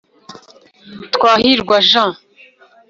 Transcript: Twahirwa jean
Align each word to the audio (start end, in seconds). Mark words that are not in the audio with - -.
Twahirwa 1.13 1.75
jean 1.89 2.11